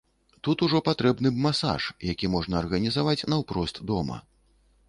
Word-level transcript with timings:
Тут 0.45 0.61
ужо 0.67 0.79
патрэбны 0.87 1.31
б 1.35 1.43
масаж, 1.43 1.83
які 2.13 2.31
можна 2.37 2.59
арганізаваць 2.63 3.27
наўпрост 3.35 3.75
дома. 3.93 4.17